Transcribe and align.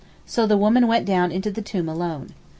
So 0.25 0.47
the 0.47 0.57
woman 0.57 0.87
went 0.87 1.05
down 1.05 1.31
into 1.31 1.51
the 1.51 1.61
tomb 1.61 1.87
alone. 1.87 2.29